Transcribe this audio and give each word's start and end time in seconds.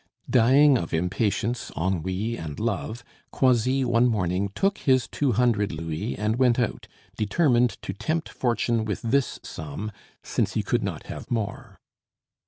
Dying 0.31 0.79
of 0.79 0.95
impatience, 0.95 1.71
ennui, 1.77 2.35
and 2.35 2.59
love, 2.59 3.03
Croisilles 3.31 3.85
one 3.85 4.07
morning 4.07 4.49
took 4.55 4.79
his 4.79 5.07
two 5.07 5.33
hundred 5.33 5.71
louis 5.71 6.15
and 6.17 6.37
went 6.37 6.57
out, 6.57 6.87
determined 7.17 7.79
to 7.83 7.93
tempt 7.93 8.27
fortune 8.27 8.83
with 8.83 9.03
this 9.03 9.39
sum, 9.43 9.91
since 10.23 10.55
he 10.55 10.63
could 10.63 10.81
not 10.81 11.03
have 11.05 11.29
more. 11.29 11.79